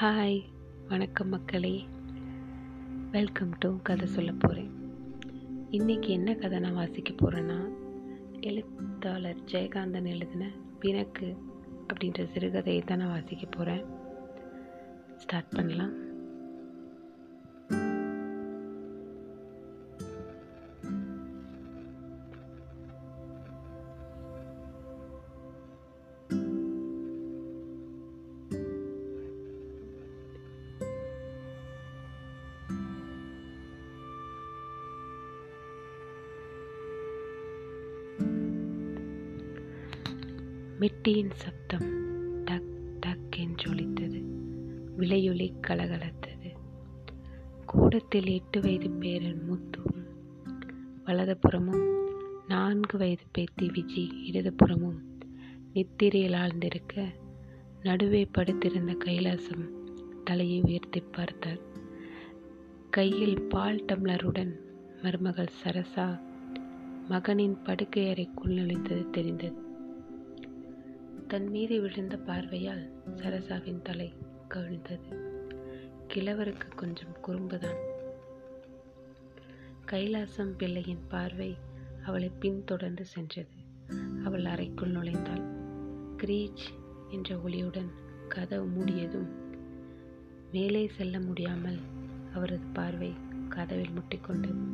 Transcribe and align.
Hi 0.00 0.42
வணக்கம் 0.88 1.28
மக்களே. 1.28 1.84
Welcome 3.10 3.52
to 3.58 3.76
கதை 3.82 4.06
சொல்ல 4.06 4.32
போகிறேன் 4.32 4.70
இன்றைக்கி 5.70 6.08
என்ன 6.08 6.34
கதை 6.34 6.58
நான் 6.58 6.74
வாசிக்க 6.74 7.12
போகிறேன்னா 7.12 7.68
எழுத்தாளர் 8.40 9.36
ஜெயகாந்தன் 9.44 10.06
எழுதின 10.06 10.50
பிணக்கு 10.80 11.36
அப்படின்ற 11.88 12.26
சிறுகதையை 12.34 12.84
தான் 12.84 12.98
நான் 12.98 13.08
வாசிக்க 13.08 13.46
போகிறேன் 13.46 13.84
ஸ்டார்ட் 15.16 15.48
பண்ணலாம். 15.48 16.05
மிட்டியின் 40.80 41.30
சப்தம் 41.34 41.88
டக் 42.44 42.98
டக் 43.00 43.36
என்று 43.36 43.70
ஒலித்தது 43.70 44.18
விலையொலி 44.98 45.52
கலகலத்தது. 45.66 46.50
கூடத்தில் 47.66 48.26
எட்டு 48.26 48.60
வயது 48.60 48.90
பேரன் 48.90 49.42
முத்துவும் 49.50 50.02
வலதுபுறமும் 51.06 52.04
நான்கு 52.48 52.98
வயது 52.98 53.22
பேத்தி 53.32 53.66
விஜி 53.66 54.10
இடதுபுறமும் 54.30 54.98
நித்திரையில் 55.72 56.32
ஆழ்ந்திருக்க 56.32 57.04
நடுவே 57.82 58.24
படுத்திருந்த 58.24 58.92
கைலாசம் 58.92 59.68
தலையை 60.24 60.60
உயர்த்தி 60.60 61.00
பார்த்தார். 61.00 61.58
கையில் 62.90 63.42
பால் 63.42 63.84
டம்ளருடன் 63.92 64.54
மருமகள் 65.02 65.52
சரசா 65.64 66.20
மகனின் 67.08 67.62
படுக்கை 67.62 68.10
அறைக்குள் 68.10 68.52
நுழைந்தது 68.52 69.10
தெரிந்தது. 69.10 69.65
தன் 71.28 71.48
மீது 71.48 71.80
விழுந்த 71.80 72.16
பார்வையால் 72.16 73.02
சரசாவின் 73.16 73.82
தலை 73.82 74.12
கவிழ்ந்தது. 74.48 75.08
கிழவருக்கு 76.14 76.74
கொஞ்சம் 76.76 77.16
குறும்புதான். 77.26 77.78
கைலாசம் 79.86 80.54
பிள்ளையின் 80.56 81.02
பார்வை 81.08 81.56
அவளை 82.04 82.30
பின்தொடர்ந்து 82.40 83.04
சென்றது. 83.04 83.56
அவள் 84.24 84.44
அறைக்குள் 84.44 84.92
நுழைந்தாள். 84.92 85.44
கிரீச் 86.16 86.64
என்ற 87.08 87.36
ஒளியுடன் 87.36 87.90
கதவு 88.28 88.66
மூடியதும் 88.66 89.28
மேலே 90.52 90.88
செல்ல 90.88 91.20
முடியாமல் 91.20 91.78
அவரது 92.34 92.66
பார்வை 92.72 93.12
கதவில் 93.48 93.90
முட்டிக்கொண்டது 93.90 94.64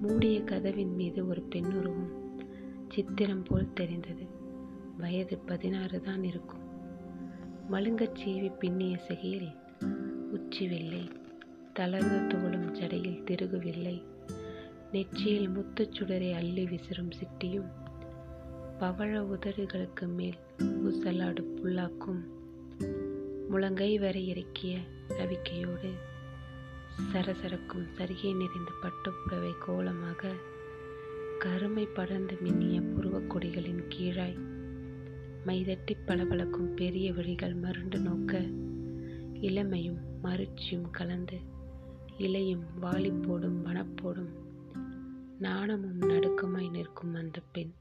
மூடிய 0.00 0.42
கதவின் 0.42 0.94
மீது 0.94 1.28
ஒரு 1.28 1.42
பெண்ணுருவம் 1.42 2.10
சித்திரம் 2.88 3.42
போல் 3.42 3.72
தெரிந்தது. 3.72 4.31
வயது 5.02 5.38
பதினாறு 5.38 6.00
தான் 6.00 6.24
இருக்கும். 6.24 6.64
மழுங்கச் 7.70 8.18
சீவி 8.24 8.50
பின்னிய 8.60 8.96
சிகையில் 8.96 9.50
உச்சிவில்லை. 10.32 11.10
தளர்ந்த 11.72 12.36
தோளும் 12.36 12.74
ஜடையில் 12.74 13.22
திருகுவில்லை. 13.22 14.02
நெற்றியில் 14.92 15.50
முத்துச் 15.50 15.94
சுடரை 15.98 16.34
அள்ளி 16.34 16.64
விசிறும் 16.64 17.10
சிட்டியும் 17.10 17.70
பவழ 18.78 19.18
உதடுகளுக்கு 19.18 20.06
மேல் 20.06 20.38
ஊசலாடு 20.58 21.42
புல்லாக்கும் 21.56 22.22
முழங்கை 23.50 24.00
வரை 24.00 24.28
இறக்கிய 24.28 24.78
ரவிக்கையோடு 25.08 25.90
சரசரக்கும் 27.12 27.86
சரிகை 27.98 28.32
நிறைந்த 28.36 28.72
பட்டுப்புடவை 28.82 29.52
கோலமாக 29.66 30.32
கருமை 31.38 31.86
படர்ந்து 31.86 32.38
மின்னிய 32.44 32.80
புருவக் 32.80 33.36
கொடிகளின் 33.36 33.84
கீழாய் 33.88 34.51
மைதட்டி 35.46 35.96
பளபளக்கும் 36.06 36.74
பெரிய 36.74 37.12
விழிகள் 37.12 37.54
மருண்டு 37.54 37.98
நோக்க 37.98 38.38
இளமையும் 39.32 39.98
மருட்சியும் 40.22 40.90
கலந்து 40.90 41.38
இலையும் 42.18 42.64
வாலிப்போடும் 42.82 43.64
வனப்போடும் 43.64 44.28
நாணமும் 45.38 46.00
நடுக்கமாய் 46.00 46.70
நிற்கும் 46.70 47.14
அந்த 47.14 47.40
பெண். 47.52 47.72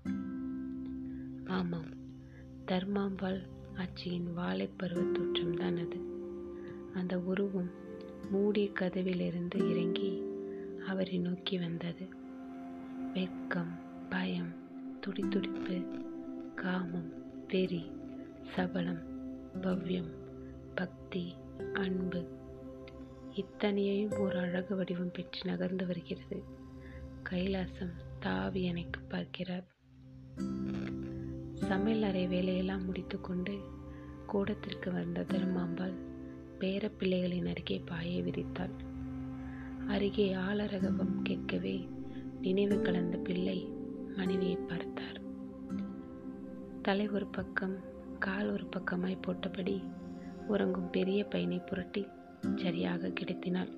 ஆமாம் 1.46 1.90
தர்மாம்பாள் 2.68 3.48
ஆட்சியின் 3.74 4.38
வாழைப்பருவ 4.38 5.12
தோற்றம்தான் 5.12 5.88
அது. 5.88 6.02
அந்த 6.94 7.20
உருவம் 7.20 7.70
மூடிய 8.32 8.70
கதவிலிருந்து 8.80 9.70
இறங்கி 9.70 10.22
அவரை 10.88 11.18
நோக்கி 11.18 11.58
வந்தது. 11.58 12.08
வெட்கம் 13.14 13.80
பயம் 14.10 14.54
துடிதுடிப்பு 15.00 15.86
காமம் 16.56 17.21
வெறி 17.52 17.92
சபலம் 18.56 19.02
பவ்யம் 19.62 20.12
பக்தி 20.76 21.34
அன்பு 21.74 22.28
இத்தனையையும் 23.34 24.20
ஒரு 24.20 24.40
அழகு 24.40 24.76
வடிவம் 24.76 25.12
பெற்று 25.12 25.42
நகர்ந்து 25.44 25.86
வருகிறது. 25.86 26.44
கைலாசம் 27.30 27.92
தாவி 28.20 28.68
அணைக்கு 28.68 29.02
பார்க்கிறார். 29.02 29.66
சமையல் 31.54 32.04
அறை 32.04 32.28
வேலையெல்லாம் 32.28 32.86
முடித்துக்கொண்டு 32.86 33.60
கூடத்திற்கு 34.28 34.92
வந்த 34.92 35.22
தருமாம்பாள் 35.22 35.96
பேரப்பிள்ளைகளின் 36.60 37.50
அருகே 37.50 37.82
பாயை 37.86 38.24
விரித்தாள். 38.24 38.76
அருகே 39.88 40.34
ஆளரகவம் 40.34 41.22
கேட்கவே 41.24 41.88
நினைவு 42.42 42.82
கலந்த 42.82 43.18
பிள்ளை 43.18 43.66
மனைவியை 44.16 44.56
பார்த்தார். 44.56 45.21
தலை 46.82 47.10
ஒரு 47.10 47.26
பக்கம் 47.26 47.76
கால் 48.20 48.52
ஒரு 48.52 48.70
பக்கமாய் 48.78 49.18
போட்டபடி 49.28 49.84
உறங்கும் 50.48 50.90
பெரிய 50.90 51.24
பையனை 51.24 51.58
புரட்டி 51.58 52.08
சரியாக 52.56 53.08
கிடத்தினாள். 53.08 53.72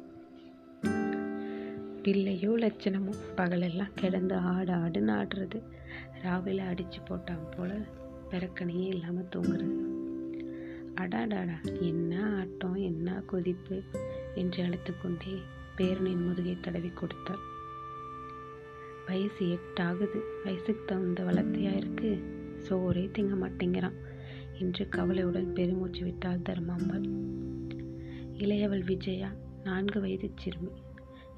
பிள்ளையோ 2.03 2.49
லட்சணமோ 2.49 3.13
பகலெல்லாம் 3.35 3.93
கிடந்து 3.95 4.35
ஆடு 4.35 4.73
ஆடுன்னு 4.73 5.13
ஆடுறது. 5.13 5.63
ராவில 6.23 6.61
அடிச்சு 6.71 6.99
போட்டான் 7.09 7.57
போல 7.57 7.73
பிறக்கணையே 8.31 8.87
இல்லாமல் 8.87 9.27
தூங்குறது. 9.35 9.77
அடாடாடா 10.95 11.81
என்ன 11.81 12.37
ஆட்டம் 12.37 12.75
என்ன 12.75 13.23
கொதிப்பு? 13.25 13.81
என்று 14.35 14.63
அழுத்துக்கொண்டே 14.63 15.41
பேரனின் 15.77 16.25
முதுகை 16.25 16.57
தடவி 16.61 16.89
கொடுத்தாள். 16.89 17.43
வயசு 19.05 19.45
எட்டாகுது. 19.45 20.21
வயசுக்கு 20.43 20.83
தகுந்த 20.85 21.23
வளர்த்தியா 21.23 21.75
இருக்கு? 21.77 22.41
சோறே 22.69 23.03
திங்க 23.17 23.33
மாட்டேங்கிறான் 23.43 23.97
என்று 24.59 24.89
கவலையுடன் 24.89 25.53
பெருமூச்சு 25.53 26.03
விட்டாள் 26.03 26.45
தர்மாம்பாள் 26.49 27.07
இளையவள் 28.37 28.85
விஜயா 28.85 29.29
நான்கு 29.63 30.01
வயது 30.01 30.31
சிறுமி. 30.35 30.71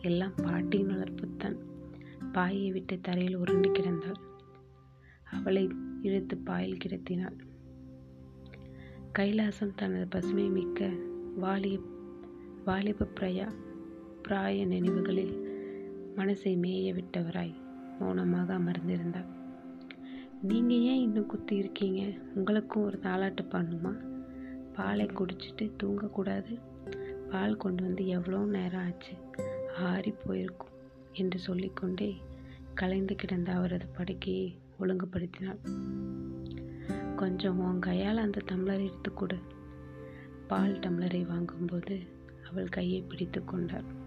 எல்லாம் 0.02 0.36
பாட்டியின் 0.36 0.90
வளர்ப்புத்தான் 0.90 1.58
பாயை 2.32 2.72
விட்டு 2.72 3.00
தரையில் 3.02 3.36
உருண்டு 3.36 3.70
கிடந்தாள். 3.72 4.20
அவளை 5.32 5.70
இழுத்து 6.02 6.38
பாயில் 6.38 6.82
கிடத்தினாள். 6.86 7.38
கைலாசம் 9.20 9.76
தனது 9.76 10.08
பசுமை 10.08 10.50
மிக்க 10.50 10.90
வாலிய 11.40 11.80
வாலிப 12.66 13.08
பிரயா 13.20 13.48
பிராய 14.22 14.66
நினைவுகளில் 14.66 15.36
மனசை 16.16 16.58
மேய 16.58 16.94
விட்டவராய் 16.94 17.56
மௌனமாக 18.00 18.54
அமர்ந்திருந்தார் 18.54 19.35
நீங்கள் 20.42 20.78
ஏன் 20.78 21.02
இன்னும் 21.02 21.26
குத்தி 21.26 21.56
இருக்கீங்க? 21.56 22.12
உங்களுக்கும் 22.36 22.84
ஒரு 22.84 23.00
தாளாட்டு 23.04 23.46
பண்ணுமா? 23.52 23.94
பாலை 24.74 25.06
குடிச்சிட்டு 25.06 25.72
தூங்கக்கூடாது. 25.84 26.60
பால் 27.30 27.58
கொண்டு 27.58 27.84
வந்து 27.84 28.08
எவ்வளோ 28.08 28.38
நேரம் 28.38 28.86
ஆச்சு? 28.86 29.12
ஆறி 29.78 30.12
போயிருக்கும் 30.12 30.70
என்று 31.14 31.40
சொல்லிக்கொண்டே 31.40 32.16
கலைந்து 32.74 33.16
கிடந்த 33.16 33.52
அவரது 33.52 33.86
படுக்கையை 33.86 34.58
ஒழுங்குபடுத்தினாள். 34.80 35.60
கொஞ்சம் 37.16 37.60
உன் 37.60 37.80
கையால் 37.80 38.18
அந்த 38.18 38.42
டம்ளரை 38.52 38.84
எடுத்து 38.88 39.14
கொடு. 39.14 39.36
பால் 40.48 40.80
டம்ளரை 40.80 41.28
வாங்கும்போது 41.28 42.00
அவள் 42.50 42.70
கையை 42.70 43.02
பிடித்து 43.02 43.44
கொண்டாள். 43.44 44.04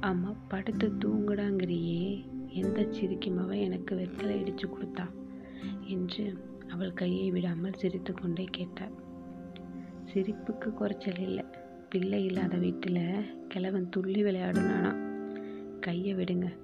அம்மா 0.00 0.34
படுத்து 0.48 0.88
தூங்குடாங்கிறியே. 0.88 2.24
எந்த 2.50 2.80
சிரிக்குமவ 2.82 3.60
எனக்கு 3.60 3.96
வெத்தலை 3.96 4.36
இடிச்சு 4.42 4.66
கொடுத்தா? 4.66 5.10
என்று 5.82 6.38
அவள் 6.68 6.92
கையை 6.92 7.30
விடாமல் 7.30 7.72
சிரித்து 7.72 8.14
கொண்டே 8.14 8.44
கேட்டார் 8.50 8.90
சிரிப்புக்கு 10.14 10.72
குறைச்சல் 10.72 11.18
இல்லை. 11.18 11.44
பிள்ளை 11.90 12.24
இல்லாத 12.24 12.56
வீட்டில் 12.56 13.30
கிழவன் 13.48 13.88
துள்ளி 13.88 14.22
விளையாடுனானா? 14.22 14.96
கையை 15.80 16.14
விடுங்க. 16.14 16.56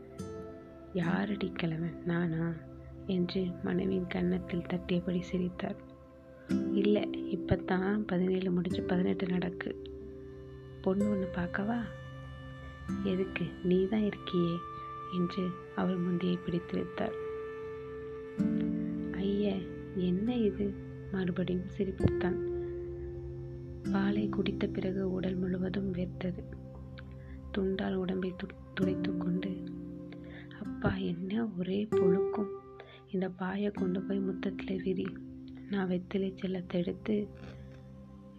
யாரடி 0.92 1.52
கிழவன்? 1.54 2.02
நானா? 2.04 2.52
என்று 3.06 3.46
மனைவியின் 3.64 4.06
கன்னத்தில் 4.06 4.66
தட்டியபடி 4.66 5.20
சிரித்தார் 5.20 5.76
இல்லை 6.72 7.30
இப்போ 7.30 7.56
தான் 7.56 8.04
பதினேழு 8.04 8.50
முடிஞ்சு 8.50 8.82
பதினெட்டு 8.82 9.26
நடக்கு. 9.26 9.82
பொண்ணு 10.82 11.10
ஒன்று 11.10 11.30
பார்க்கவா? 11.34 11.78
எதுக்கு? 13.02 13.44
நீ 13.62 13.86
தான் 13.86 14.00
இருக்கியே. 14.00 14.56
என்று 15.12 15.48
அவள் 15.76 15.96
முந்தையை 15.96 16.38
பிடித்திருத்தார் 16.38 17.16
ஐய 19.12 19.54
என்ன 19.94 20.36
இது? 20.36 20.74
மறுபடியும் 21.12 21.68
சிரிப்புத்தான். 21.68 22.38
பாலை 23.92 24.28
குடித்த 24.28 24.66
பிறகு 24.66 25.10
உடல் 25.10 25.34
முழுவதும் 25.34 25.94
வேர்த்தது. 25.94 26.42
துண்டால் 27.52 27.94
உடம்பை 27.94 28.32
து 28.32 28.48
துடைத்து 28.74 29.16
கொண்டு 29.16 29.64
அப்பா 30.62 30.96
என்ன 30.96 31.48
ஒரே 31.58 31.88
புழுக்கும். 31.90 32.48
இந்த 33.10 33.28
பாயை 33.28 33.70
கொண்டு 33.70 34.02
போய் 34.02 34.18
முத்தத்தில் 34.18 34.82
விரி. 34.82 35.06
நான் 35.70 35.88
வெத்திலை 35.88 36.32
செல்லத்தை 36.42 36.74
எடுத்து 36.74 37.28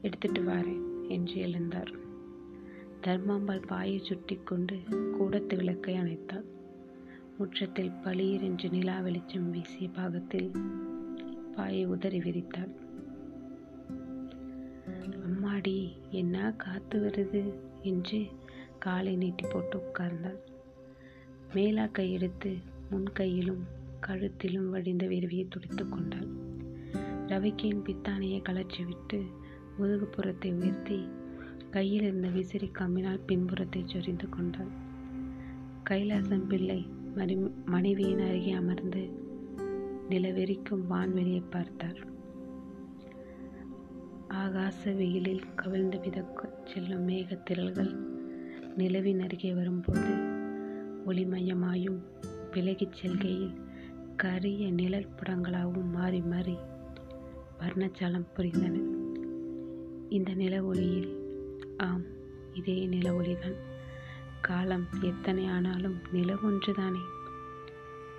எடுத்துட்டு 0.01 0.41
வரேன் 0.41 1.07
என்று 1.07 1.35
எழுந்தார். 1.45 1.93
தர்மாம்பாள் 3.01 3.67
பாயை 3.67 3.99
சுட்டி 3.99 4.35
கொண்டு 4.35 4.79
கூடத்து 5.17 5.55
விளக்கை 5.55 5.95
அணைத்தாள். 5.95 6.45
முற்றத்தில் 7.39 7.91
பளீர் 8.03 8.41
என்று 8.41 8.69
நிலா 8.69 8.99
வெளிச்சம் 8.99 9.51
வீசிய 9.51 9.89
பாகத்தில் 9.89 10.51
பாயை 11.55 11.85
உதறி 11.85 12.19
விரித்தாள். 12.19 12.71
அம்மாடி 15.25 15.91
என்ன 16.09 16.53
காத்து 16.57 16.99
வருது? 16.99 17.53
என்று 17.81 18.25
காலை 18.79 19.15
நீட்டி 19.15 19.45
போட்டு 19.49 19.77
உட்கார்ந்தாள். 19.77 20.39
மேலா 21.53 21.85
கை 21.85 22.11
எடுத்து 22.11 22.57
முன் 22.89 23.11
கையிலும் 23.11 23.63
கழுத்திலும் 24.07 24.69
வடிந்த 24.69 25.05
விரவியை 25.07 25.47
துடித்து 25.47 25.89
கொண்டாள். 25.89 26.27
ரவிக்கையின் 27.27 27.85
பித்தானையை 27.85 28.41
கலற்றி 28.41 28.85
விட்டு 28.85 29.21
முதுகுப்புறத்தை 29.79 30.51
உயர்த்தி 30.53 31.07
கையில் 31.69 32.01
இருந்த 32.01 32.27
விசிறி 32.27 32.71
கம்மினால் 32.79 33.25
பின்புறத்தை 33.25 33.83
சொரிந்து 33.85 34.29
கொண்டாள். 34.29 34.71
கைலாசம் 35.89 36.47
பிள்ளை 36.47 36.85
மணி 37.17 37.35
மனைவியின் 37.65 38.21
அருகே 38.27 38.51
அமர்ந்து 38.51 39.01
நிலவெறிக்கும் 40.09 40.83
வான்வெளியை 40.89 41.43
பார்த்தார் 41.49 41.99
ஆகாச 44.29 44.95
வெயிலில் 44.95 45.43
கவிழ்ந்து 45.55 45.99
மிதக்க 45.99 46.49
செல்லும் 46.65 47.07
மேகத்திரள்கள் 47.07 47.91
நிலவின் 48.77 49.21
அருகே 49.21 49.53
வரும்போது 49.53 50.13
ஒளிமயமாயும் 51.05 51.99
விலகிச் 52.51 52.97
செல்கையில் 53.01 53.55
கரிய 54.15 54.71
நிழல் 54.71 55.13
புடங்களாகவும் 55.17 55.91
மாறி 55.91 56.21
மாறி 56.21 56.57
வர்ணச்சாலம் 57.59 58.31
புரிந்தன. 58.35 58.75
இந்த 60.09 60.33
நில 60.33 60.63
ஒளியில் 60.63 61.11
ஆம் 61.77 62.05
இதே 62.53 62.85
நில 62.85 63.13
ஒளிதான். 63.13 63.57
காலம் 64.47 64.87
எத்தனை 65.01 65.45
ஆனாலும் 65.45 65.97
நிலவொன்றுதானே 66.13 67.01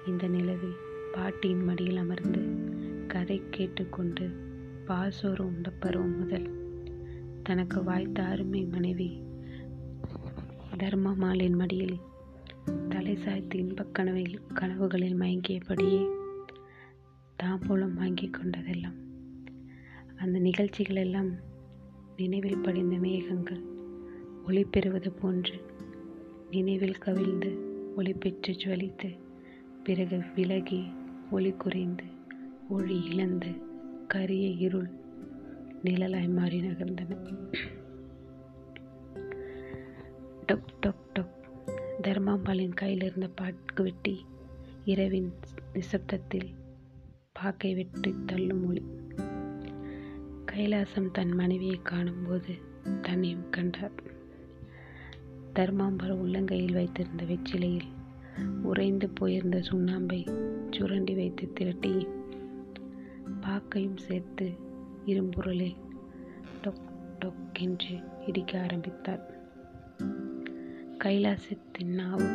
இந்த 0.07 0.29
நிலவில் 0.29 0.77
பாட்டியின் 1.13 1.65
மடியில் 1.65 1.97
அமர்ந்து 1.97 2.43
கதை 3.07 3.43
கேட்டுக்கொண்டு 3.51 4.31
பாசோறு 4.85 5.47
உண்ட 5.47 5.71
பருவம் 5.71 6.19
முதல் 6.19 6.49
தனக்கு 7.43 7.85
வாய்த்த 7.85 8.25
அருமை 8.25 8.65
மனைவி 8.65 9.23
தர்மமாலின் 10.77 11.57
மடியில் 11.57 11.99
தலை 12.89 13.17
சாய்த்து 13.17 13.59
இன்பக் 13.59 13.95
கனவில் 13.95 14.41
கனவுகளில் 14.55 15.19
மயங்கியபடியே 15.19 16.11
தாம்பூலம் 17.43 17.95
வாங்கி 17.95 18.31
கொண்டதெல்லாம். 18.31 18.99
அந்த 20.17 20.39
நிகழ்ச்சிகள் 20.39 20.97
எல்லாம் 20.97 21.31
நினைவில் 22.17 22.59
படிந்த 22.59 22.97
மேகங்கள் 22.97 23.63
ஒளி 24.47 24.65
பெறுவது 24.65 25.13
போன்று 25.13 25.77
நினைவில் 26.51 26.99
கவிழ்ந்து 26.99 27.51
ஒளி 27.97 28.13
பெற்று 28.13 28.53
ஜுவலித்து 28.53 29.19
பிறகு 29.85 30.23
விலகி 30.35 30.93
ஒளி 31.31 31.53
குறைந்து 31.53 32.05
ஒளி 32.69 33.05
இழந்து 33.05 33.53
கரிய 34.09 34.49
இருள் 34.49 34.91
நிழலாய் 35.85 36.29
மாறி 36.29 36.61
நகர்ந்தன. 36.61 37.17
டொக் 40.47 40.69
டொக் 40.87 41.05
டொக் 41.15 41.37
தர்மாம்பாலின் 42.03 42.75
கையில் 42.75 43.03
இருந்த 43.03 43.29
பாக்கு 43.29 43.83
வெட்டி 43.83 44.27
இரவின் 44.85 45.33
நிசப்தத்தில் 45.75 46.55
பாக்கை 47.33 47.75
வெட்டி 47.75 48.15
தள்ளும் 48.27 48.67
ஒளி. 48.67 48.83
கைலாசம் 50.53 51.11
தன் 51.11 51.31
மனைவியை 51.31 51.81
காணும்போது 51.83 52.55
தன்னையும் 53.03 53.51
கண்டார். 53.51 54.08
தர்மாம்பர் 55.59 56.13
உள்ளங்கையில் 56.23 56.73
வைத்திருந்த 56.73 57.25
வெற்றிலையில் 57.25 57.89
உறைந்து 58.63 59.09
போயிருந்த 59.09 59.59
சுண்ணாம்பை 59.59 60.19
சுரண்டி 60.71 61.15
வைத்து 61.15 61.53
திரட்டி 61.53 62.07
பாக்கையும் 63.43 63.97
சேர்த்து 63.97 64.47
இரும்புரலில் 65.05 65.75
டொக் 66.63 66.85
டொக் 67.21 67.59
என்று 67.59 67.99
இடிக்க 68.27 68.61
ஆரம்பித்தார். 68.61 69.25
கைலாசத்தின் 71.05 71.93
நாவு 71.95 72.31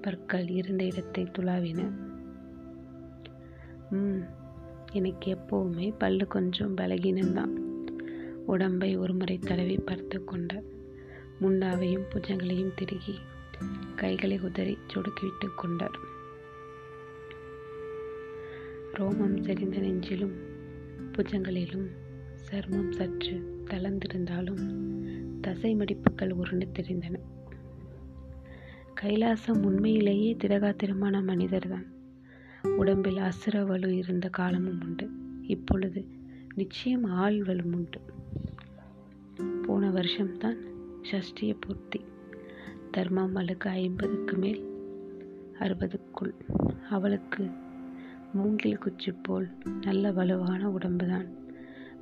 பற்கள் 0.00 0.48
இருந்த 0.48 0.84
இடத்தை 0.84 1.24
துளாவின. 1.24 1.90
ம் 3.90 4.22
எனக்கு 4.92 5.36
எப்போவுமே 5.36 5.94
பல்லு 5.98 6.26
கொஞ்சம் 6.26 6.76
பலகீனம்தான் 6.76 7.56
உடம்பை 8.46 8.96
ஒருமுறை 8.96 9.38
தடவி 9.38 9.76
பார்த்து 9.76 10.24
கொண்டார். 10.24 10.71
முண்டாவையும் 11.42 12.04
புஜங்களையும் 12.14 12.74
திருகி 12.74 13.18
கைகளை 13.96 14.40
உதறி 14.40 14.78
சொடுக்கிவிட்டு 14.94 15.46
கொண்டார். 15.56 15.98
ரோமம் 18.92 19.40
செறிந்த 19.40 19.78
நெஞ்சிலும் 19.78 20.32
புஜங்களிலும் 21.12 21.86
சர்மம் 22.50 22.92
சற்று 22.92 23.62
தளர்ந்திருந்தாலும் 23.70 24.90
தசை 25.40 25.76
மடிப்புகள் 25.76 26.30
உருண்டு 26.30 26.66
தெரிந்தன. 26.66 27.14
கைலாசம் 29.02 29.62
உண்மையிலேயே 29.62 30.36
திடகாத்திரமான 30.44 31.22
மனிதர்தான். 31.22 31.86
உடம்பில் 32.76 33.16
அசுர 33.16 33.64
வலு 33.64 33.96
இருந்த 33.96 34.28
காலமும் 34.28 34.80
உண்டு. 34.82 35.10
இப்பொழுது 35.42 36.06
நிச்சயம் 36.54 37.04
ஆள் 37.04 37.42
வலு 37.42 37.62
உண்டு. 37.64 38.00
போன 39.62 39.90
வருஷம்தான் 39.90 40.70
சஷ்டிய 41.10 41.56
பூர்த்தி. 41.60 42.04
தர்மாமலுக்கு 42.96 43.68
ஐம்பதுக்கு 43.68 44.36
மேல் 44.36 44.70
அறுபதுக்குள். 45.58 46.32
அவளுக்கு 46.90 47.50
மூங்கில் 48.32 48.78
குச்சி 48.78 49.12
போல் 49.12 49.48
நல்ல 49.80 50.12
வலுவான 50.12 50.70
உடம்புதான். 50.70 51.28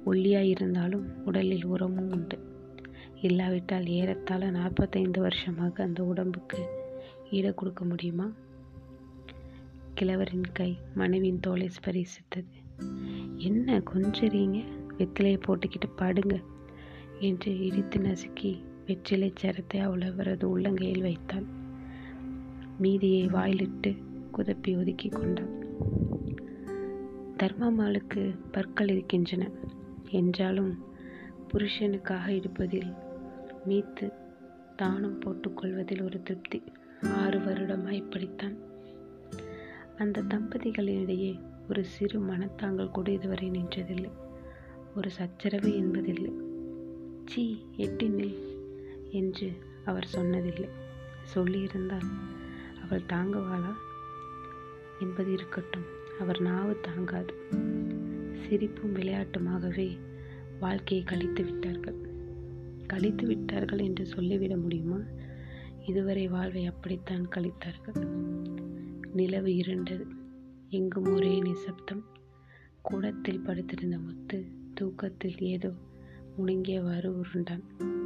ஒல்லியாக 0.04 0.44
இருந்தாலும் 0.44 1.24
உடலில் 1.24 1.64
உரமும் 1.64 2.10
உண்டு. 2.10 2.38
இல்லாவிட்டால் 3.20 3.86
ஏறத்தாழ 3.86 4.50
நாற்பத்தைந்து 4.50 5.20
வருஷமாக 5.20 5.82
அந்த 5.82 6.04
உடம்புக்கு 6.04 6.58
ஈட 7.30 7.54
கொடுக்க 7.54 7.84
முடியுமா? 7.84 8.32
கிழவரின் 9.94 10.52
கை 10.52 10.78
மனைவியின் 10.94 11.40
தோலை 11.40 11.68
ஸ்பரிசித்தது. 11.68 12.52
என்ன 13.36 13.78
கொஞ்சறீங்க? 13.78 14.64
வெத்திலையை 14.98 15.40
போட்டுக்கிட்டு 15.48 15.88
படுங்க 15.96 16.40
என்று 17.20 17.66
இடித்து 17.66 18.00
நசுக்கி 18.00 18.68
வெற்றிலை 18.86 19.32
சரத்தை 19.40 19.78
அவரது 20.12 20.58
உள்ளங்கையில் 20.58 21.00
வைத்தாள் 21.00 21.44
மீதியை 22.78 23.26
வாயிலிட்டு 23.26 23.90
குதப்பி 24.32 24.78
ஒதுக்கி 24.78 25.08
கொண்டாள் 25.08 25.58
தர்மாமாளுக்கு 27.36 28.38
பற்கள் 28.52 28.88
இருக்கின்றன. 28.88 29.50
என்றாலும் 30.10 30.78
புருஷனுக்காக 31.52 32.28
இருப்பதில் 32.28 32.92
மீத்து 33.68 34.12
தானம் 34.76 35.20
போட்டுக்கொள்வதில் 35.20 36.02
ஒரு 36.02 36.22
திருப்தி 36.22 36.62
ஆறு 37.02 37.38
வருடமாய் 37.38 38.00
இப்படித்தான் 38.02 38.56
அந்த 39.96 40.22
தம்பதிகளிடையே 40.22 41.40
ஒரு 41.70 41.84
சிறு 41.84 42.20
மனத்தாங்கள் 42.20 42.90
கூட 42.90 43.10
இதுவரை 43.10 43.50
நின்றதில்லை. 43.50 44.10
ஒரு 44.96 45.10
சச்சரவு 45.10 45.76
என்பதில்லை. 45.76 46.32
சீ 47.26 47.56
எட்டினில் 47.76 48.49
என்று 49.10 49.52
அவர் 49.84 50.08
சொன்னதில்லை. 50.14 50.68
சொல்லியிருந்தால் 51.34 52.10
அவள் 52.84 53.02
தாங்குவாளா? 53.08 53.74
என்பது 55.00 55.32
இருக்கட்டும். 55.32 55.84
அவர் 56.20 56.40
நாவு 56.40 56.80
தாங்காது. 56.80 57.34
சிரிப்பும் 58.48 58.94
விளையாட்டுமாகவே 58.94 59.98
வாழ்க்கையை 60.60 61.06
கழித்து 61.06 61.44
விட்டார்கள். 61.44 61.94
கழித்து 62.86 63.26
விட்டார்கள் 63.26 63.78
என்று 63.78 64.06
சொல்லிவிட 64.06 64.56
முடியுமா? 64.56 64.98
இதுவரை 65.86 66.28
வாழ்வை 66.28 66.66
அப்படித்தான் 66.66 67.28
கழித்தார்கள். 67.28 68.06
நிலவு 69.12 69.48
இருண்டது. 69.48 70.06
எங்கும் 70.68 71.12
ஒரே 71.12 71.40
நிசப்தம். 71.40 72.04
கூடத்தில் 72.82 73.40
படுத்திருந்த 73.40 73.98
முத்து 73.98 74.44
தூக்கத்தில் 74.74 75.38
ஏதோ 75.38 75.72
முழுங்கியவாறு 76.38 77.06
உருண்டான். 77.06 77.99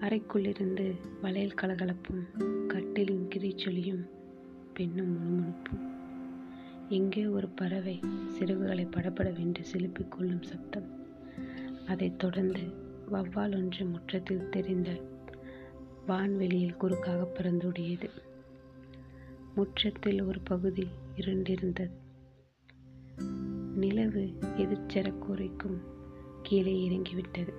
அறைக்குள்ளிருந்து 0.00 0.94
வளையல் 1.22 1.54
கலகலப்பும் 1.54 2.26
கட்டிலின் 2.68 3.28
கிரிச்சொலியும் 3.28 4.08
பெண்ணும் 4.74 5.12
முணுமுணுப்பும். 5.14 5.94
எங்கே 6.88 7.26
ஒரு 7.26 7.48
பறவை 7.48 8.00
சிறகுகளை 8.38 8.90
படபடவென்று 8.90 9.64
செலுப்பிக் 9.72 10.08
கொள்ளும் 10.08 10.42
சப்தம். 10.42 11.06
அதைத் 11.86 12.18
தொடர்ந்து 12.18 12.60
வவ்வால் 13.12 13.56
ஒன்று 13.56 13.84
முற்றத்தில் 13.84 14.48
தெரிந்த 14.48 15.00
வான்வெளியில் 16.06 16.76
குறுக்காக 16.76 17.28
பறந்தோடியது. 17.34 18.08
முற்றத்தில் 19.54 20.22
ஒரு 20.22 20.40
பகுதி 20.40 20.86
இருண்டிருந்தது. 21.16 21.90
நிலவு 23.74 24.32
எதிர்ச்சரக்கூரைக்கும் 24.56 25.78
கீழே 26.42 26.88
இறங்கிவிட்டது. 26.88 27.52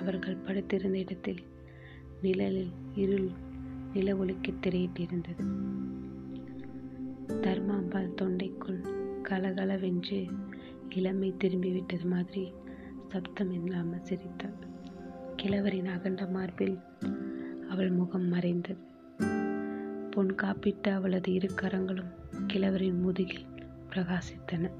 அவர்கள் 0.00 0.36
படுத்திருந்த 0.36 0.98
இடத்தில் 0.98 1.52
நிழலில் 2.24 2.72
இருள் 2.94 3.28
நில 3.92 4.08
ஒழுக்கி 4.16 4.52
திரையிட்டிருந்தது. 4.56 5.44
தர்மாம்பாள் 7.42 8.14
தொண்டைக்குள் 8.20 8.80
கலகலவென்று 9.22 10.20
இளமை 10.88 11.28
திரும்பிவிட்டது 11.38 12.06
மாதிரி 12.06 12.44
சப்தம் 13.08 13.52
இல்லாமல் 13.52 14.02
சிரித்தாள். 14.02 14.58
கிழவரின் 15.36 15.88
அகண்ட 15.88 16.24
மார்பில் 16.26 16.76
அவள் 17.70 17.90
முகம் 17.90 18.28
மறைந்தது. 18.32 18.82
பொன் 20.10 20.34
காப்பிட்ட 20.42 20.92
அவளது 20.92 21.30
இரு 21.32 21.50
கரங்களும் 21.54 22.12
கிழவரின் 22.46 23.00
முதுகில் 23.00 23.50
பிரகாசித்தன. 23.90 24.70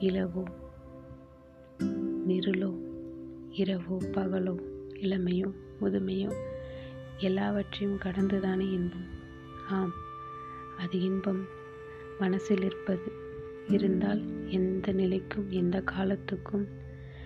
இளவோ 0.00 0.44
நிருளோ 2.28 2.72
இரவோ 3.56 3.96
பகலோ 4.14 4.54
இளமையோ 5.02 5.48
முதுமையோ? 5.80 6.34
எல்லாவற்றையும் 7.18 7.98
கடந்துதானே 7.98 8.72
இன்பம்? 8.72 9.06
ஆம் 9.68 9.92
அது 10.78 11.00
இன்பம். 11.00 11.46
மனசில் 12.20 12.62
இருப்பது 12.62 13.12
இருந்தால் 13.68 14.48
எந்த 14.48 14.92
நிலைக்கும் 14.92 15.50
எந்த 15.50 15.80
காலத்துக்கும் 15.80 16.66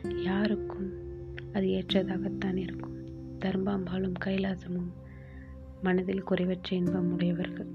யாருக்கும் 0.03 0.93
அது 1.53 1.67
ஏற்றதாகத்தான் 1.67 2.57
இருக்கும். 2.57 3.07
தர்மாம்பாலும் 3.39 4.13
கைலாசமும் 4.25 4.93
மனதில் 5.83 6.23
குறைவற்ற 6.23 6.73
இன்பம் 6.73 7.13
உடையவர்கள். 7.13 7.69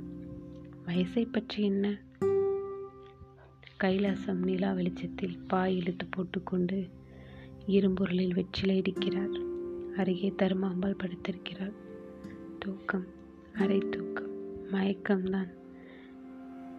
வயசை 0.86 1.28
பற்றி 1.32 1.64
என்ன? 1.64 1.98
கைலாசம் 3.84 4.44
நிலா 4.44 4.72
வெளிச்சத்தில் 4.72 5.40
பாய் 5.48 5.78
இழுத்து 5.78 6.06
போட்டுக்கொண்டு 6.06 6.90
இரும்பொருளில் 7.68 8.34
வெற்றிலை 8.34 8.82
இடிக்கிறார். 8.82 9.53
அருகே 9.98 10.34
தருமாம்பாள் 10.38 11.00
படுத்திருக்கிறாள். 11.04 11.74
தூக்கம் 12.60 13.06
அரை 13.58 13.78
தூக்கம் 13.78 14.32
மயக்கம்தான். 14.72 15.50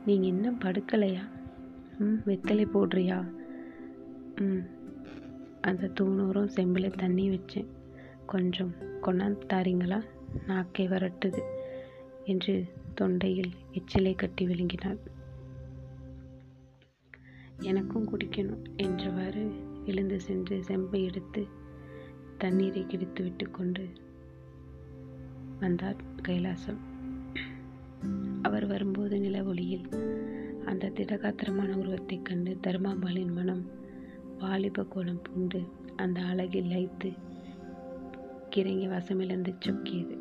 நீங்கள் 0.06 0.28
இன்னும் 0.28 0.60
படுக்கலையா? 0.60 1.28
ம் 1.98 2.20
வெத்தலை 2.26 2.66
போடுறியா? 2.74 3.32
ம் 4.40 4.60
அந்த 5.60 5.90
தூணூரும் 6.00 6.46
செம்பில் 6.46 6.96
தண்ணி 6.96 7.28
வச்சேன். 7.28 7.66
கொஞ்சம் 8.26 8.74
கொண்டாந்து 9.02 9.46
தாரீங்களா? 9.48 10.02
நாக்கை 10.46 10.88
வரட்டுது 10.88 11.42
என்று 12.24 12.66
தொண்டையில் 13.00 13.52
எச்சிலை 13.72 14.14
கட்டி 14.14 14.46
விழுங்கினாள். 14.46 14.98
எனக்கும் 17.60 18.08
குடிக்கணும் 18.10 18.64
என்றவாறு 18.76 19.52
எழுந்து 19.84 20.20
சென்று 20.20 20.64
செம்பை 20.64 21.04
எடுத்து 21.04 21.62
தண்ணீரை 22.44 22.86
கிடித்து 22.86 23.22
விட்டு 23.22 23.50
கொண்டு 23.50 23.88
வந்தார் 25.60 25.96
கைலாசம். 26.28 26.76
அவர் 28.42 28.66
வரும்போது 28.66 29.20
நில 29.20 29.42
ஒளியில் 29.42 29.88
அந்த 30.66 30.88
திடகாத்திரமான 30.88 31.74
உருவத்தைக் 31.74 32.24
கண்டு 32.24 32.56
தர்மாபாலின் 32.66 33.32
மனம் 33.32 33.70
வாலிப 34.38 34.84
கோலம் 34.84 35.22
பூண்டு 35.22 35.62
அந்த 35.96 36.22
அழகில் 36.22 36.64
லைத்து 36.64 37.12
கிறங்கி 38.50 38.88
வசமிழந்து 38.88 39.54
சொக்கியது. 39.60 40.18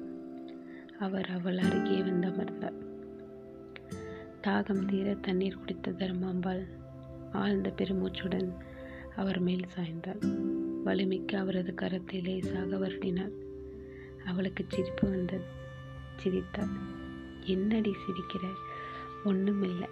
அவர் 0.99 1.25
அவள் 1.25 1.57
அருகே 1.57 2.01
வந்து 2.01 2.27
அமர்ந்தார். 2.27 2.81
தாகம் 4.43 4.85
தீர 4.85 5.13
தண்ணீர் 5.13 5.57
குடித்த 5.57 5.91
தர்மாம்பாள் 5.91 6.65
ஆழ்ந்த 7.31 7.73
பெருமூச்சுடன் 7.77 8.49
அவர் 9.15 9.39
மேல் 9.39 9.65
சாய்ந்தாள். 9.75 10.51
வலிமிக்க 10.85 11.37
அவரது 11.37 11.73
கரத்தை 11.81 12.23
லேசாக 12.23 12.77
வருடினாள் 12.77 13.31
அவளுக்கு 14.25 14.65
சிரிப்பு 14.67 15.09
வந்தது. 15.09 15.43
சிரித்தாள். 16.15 16.73
என்னடி 17.45 17.89
சிரிக்கிற? 17.89 18.45
ஒன்றுமில்லை 19.25 19.87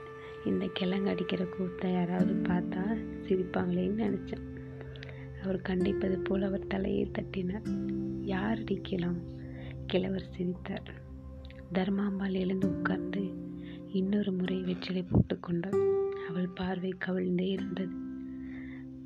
இந்த 0.46 0.70
கிழங்கு 0.74 1.10
அடிக்கிற 1.10 1.46
கூத்தை 1.46 1.92
யாராவது 1.92 2.34
பார்த்தா 2.34 2.84
சிரிப்பாங்களேன்னு 3.28 4.04
நினச்சேன். 4.06 4.46
அவர் 5.44 5.62
கண்டிப்பது 5.62 6.20
போல் 6.20 6.42
அவர் 6.42 6.68
தலையை 6.68 7.12
தட்டினார். 7.12 7.68
யார் 8.22 8.60
அடிக்கலாம் 8.60 9.20
கிழவர் 9.88 10.28
சிரித்தார். 10.30 10.92
தர்மாம்பாள் 11.74 12.32
எழுந்து 12.32 12.68
உட்கார்ந்து 12.70 13.24
இன்னொரு 13.92 14.32
முறை 14.32 14.62
வெற்றிலை 14.62 15.06
போட்டுக்கொண்டாள் 15.06 15.82
அவள் 16.28 16.48
பார்வை 16.48 16.94
கவிழ்ந்தே 17.06 17.50
இருந்தது. 17.50 18.01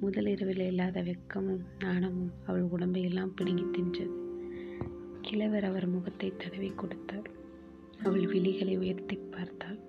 முதலிரவில் 0.02 0.60
இல்லாத 0.60 1.04
வெக்கமும் 1.04 1.64
நாணமும் 1.80 2.32
அவள் 2.46 2.62
உடம்பை 2.62 3.02
எல்லாம் 3.02 3.34
பிடுங்கி 3.34 3.64
தின்றது. 3.64 4.16
கிழவர் 5.22 5.64
அவர் 5.64 5.88
முகத்தை 5.88 6.34
தடவி 6.38 6.70
கொடுத்தார். 6.70 7.30
அவள் 8.04 8.22
விழிகளை 8.22 8.78
உயர்த்தி 8.78 9.16
பார்த்தாள். 9.16 9.80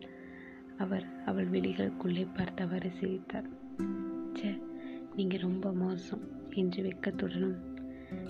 அவர் 0.79 1.07
அவள் 1.27 1.51
விழிகளுக்குள்ளே 1.51 2.29
பார்த்தவாறு 2.35 2.91
சிரித்தார். 2.91 3.49
சே 4.35 4.59
நீங்கள் 5.17 5.41
ரொம்ப 5.41 5.73
மோசம் 5.73 6.25
என்று 6.51 6.83
வெக்கத்துடனும் 6.83 7.57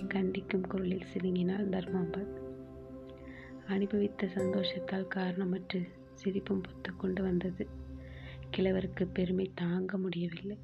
கண்டிக்கும் 0.07 0.67
குரலில் 0.67 1.07
சிறுங்கினாள் 1.13 1.69
தர்மாபாத். 1.69 2.35
அனுபவித்த 3.67 4.27
சந்தோஷத்தால் 4.27 5.07
காரணமற்று 5.15 5.87
சிரிப்பும் 6.13 6.61
பொத்து 6.61 6.95
கொண்டு 6.97 7.23
வந்தது. 7.23 7.67
கிழவருக்கு 8.57 9.07
பெருமை 9.13 9.51
தாங்க 9.55 9.97
முடியவில்லை. 9.97 10.57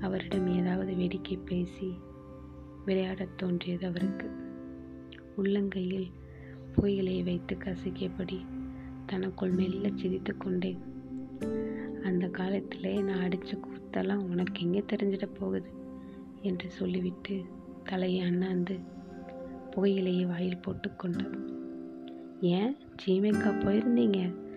அவரிடம் 0.00 0.46
ஏதாவது 0.46 0.94
வேடிக்கை 0.94 1.36
பேசி 1.36 1.92
விளையாடத் 2.84 3.38
தோன்றியது 3.38 3.86
அவருக்கு. 3.86 4.30
உள்ளங்கையில் 5.38 6.12
புயலையை 6.76 7.24
வைத்து 7.24 7.56
கசக்கியபடி 7.56 8.46
தனக்குள் 9.06 9.50
மெல்ல 9.50 9.90
சிரித்து 9.94 10.36
கொண்டேன். 10.36 10.78
அந்த 12.04 12.28
காலத்திலே 12.28 13.00
நான் 13.00 13.20
அடித்த 13.20 13.58
கூத்தெல்லாம் 13.58 14.28
உனக்கு 14.28 14.62
எங்கே 14.62 14.84
தெரிஞ்சிட 14.92 15.28
போகுது? 15.38 15.70
என்று 16.40 16.70
சொல்லிவிட்டு 16.70 17.44
தலையை 17.84 18.20
அண்ணாந்து 18.20 18.78
புகையிலேயே 19.70 20.26
வாயில் 20.26 20.58
போட்டு 20.58 20.90
போட்டுக்கொண்டார் 20.90 21.38
ஏன்? 22.40 22.76
சீமைக்கா 23.06 23.50
போயிருந்தீங்க? 23.58 24.48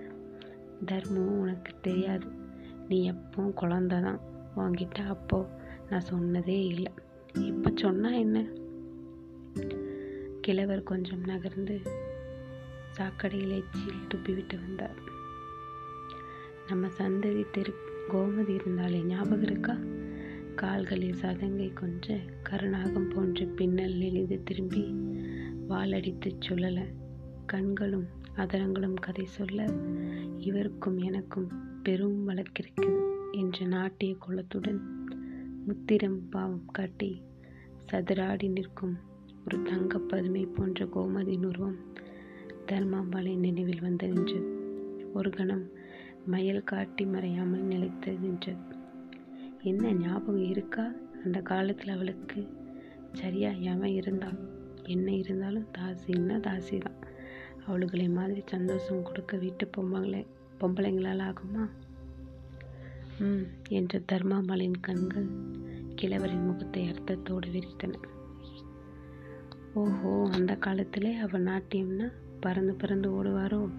தர்மம் 0.86 1.40
உனக்கு 1.40 1.74
தெரியாது. 1.82 2.28
நீ 2.88 3.12
எப்பவும் 3.12 3.54
குழந்த 3.62 4.02
தான் 4.02 4.20
வாங்கிட்ட 4.56 5.00
அப்போ 5.08 5.50
நான் 5.90 6.10
சொன்னதே 6.10 6.66
இல்லை. 6.66 6.92
இப்போ 7.36 7.72
சொன்னால் 7.76 8.14
என்ன? 8.14 8.46
கிழவர் 10.42 10.84
கொஞ்சம் 10.84 11.22
நகர்ந்து 11.22 11.82
சாக்கடையில் 12.98 13.56
எச்சில் 13.56 14.08
துப்பிவிட்டு 14.10 14.56
வந்தார். 14.62 15.00
நம்ம 16.68 16.88
சந்ததி 16.88 17.46
தெரு 17.52 17.74
கோமதி 18.10 18.54
இருந்தாலே 18.54 19.04
ஞாபகம் 19.04 19.42
இருக்கா? 19.42 19.78
கால்களில் 20.56 21.22
சதங்கை 21.22 21.74
கொஞ்ச 21.74 22.18
கருணாகம் 22.44 23.10
போன்ற 23.10 23.46
பின்னல் 23.46 23.96
நெளிந்து 23.96 24.44
திரும்பி 24.44 24.84
வாளடித்து 25.70 26.32
சொல்லலை 26.50 26.86
கண்களும் 27.46 28.08
அதரங்களும் 28.36 28.94
கதை 28.94 29.26
சொல்ல 29.26 29.74
இவருக்கும் 30.38 30.98
எனக்கும் 30.98 31.50
பெரும் 31.84 32.28
வழக்கிருக்குது 32.28 33.00
என்ற 33.32 33.66
நாட்டிய 33.66 34.16
கோலத்துடன் 34.20 34.82
முத்திரம் 35.68 36.20
பாவம் 36.30 36.66
காட்டி 36.66 37.22
சதுராடி 37.92 38.48
நிற்கும் 38.50 38.98
ஒரு 39.46 39.62
தங்க 39.62 40.00
பதுமை 40.00 40.46
போன்ற 40.46 40.86
கோமதியின் 40.86 41.46
உருவம் 41.46 41.78
தர்மாம்பாளை 42.68 43.38
நினைவில் 43.38 43.82
வந்து 43.82 44.08
நின்றது 44.08 44.62
ஒரு 45.14 45.30
கணம் 45.30 45.70
மயல் 46.26 46.64
காட்டி 46.64 47.06
மறையாமல் 47.06 47.62
நிலைத்து 47.62 48.18
நின்றது 48.20 48.76
என்ன 49.62 49.94
ஞாபகம் 49.94 50.44
இருக்கா? 50.44 50.92
அந்த 51.26 51.40
காலத்தில் 51.40 51.90
அவளுக்கு 51.90 52.50
சரியா 53.14 53.50
எவன் 53.50 53.90
இருந்தாள் 53.90 54.40
என்ன 54.84 55.12
இருந்தாலும் 55.12 55.68
தாசின்னா 55.78 56.40
தாசி 56.40 56.78
தான் 56.78 57.00
அவளுகளை 57.68 58.10
மாதிரி 58.10 58.42
சந்தோஷம் 58.46 59.04
கொடுக்க 59.04 59.38
வீட்டு 59.38 59.70
பொம்பளை 59.78 60.26
பொம்பளைங்களால் 60.60 61.34
ஆகுமா? 61.34 61.70
ம் 63.20 63.42
என்ற 63.70 64.02
தர்மாமலின் 64.12 64.74
கண்கள் 64.82 65.28
கிழவரின் 65.96 66.46
முகத்தை 66.46 66.88
அர்த்தத்தோடு 66.88 67.50
விரித்தன. 67.50 67.94
ஓஹோ 69.74 70.30
அந்த 70.32 70.56
காலத்திலே 70.56 71.16
அவள் 71.16 71.44
நாட்டியம்னா 71.44 72.12
பறந்து 72.40 72.74
பறந்து 72.76 73.24
ஓடுவாரோ? 73.24 73.70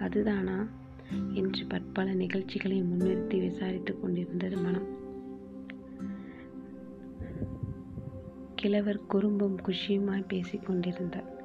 அதுதானா? 0.00 0.68
என்று 1.32 1.66
பற்பல 1.66 2.12
நிகழ்ச்சிகளை 2.12 2.82
முன்னிறுத்தி 2.82 3.38
விசாரித்துக் 3.40 4.00
கொண்டிருந்தது 4.00 4.56
மனம். 4.56 4.86
கிழவர் 8.54 9.06
குறும்பும் 9.06 9.60
குஷியுமாய் 9.60 10.24
பேசிக் 10.28 10.66
கொண்டிருந்தார். 10.66 11.35